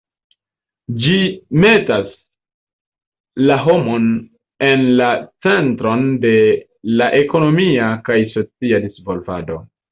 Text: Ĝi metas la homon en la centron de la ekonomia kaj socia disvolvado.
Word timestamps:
Ĝi 1.01 1.17
metas 1.63 2.07
la 3.49 3.59
homon 3.67 4.09
en 4.71 4.89
la 5.03 5.13
centron 5.49 6.11
de 6.27 6.35
la 6.99 7.13
ekonomia 7.23 7.95
kaj 8.11 8.21
socia 8.37 8.85
disvolvado. 8.91 9.65